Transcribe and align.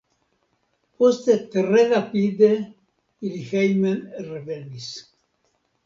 Poste 1.01 1.35
tre 1.57 1.83
rapide 1.93 2.51
ili 2.63 3.45
hejmen 3.53 4.05
revenis. 4.33 4.93